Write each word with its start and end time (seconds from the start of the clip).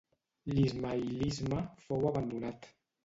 L'ismaïlisme 0.53 1.61
fou 1.85 2.09
abandonat. 2.13 2.71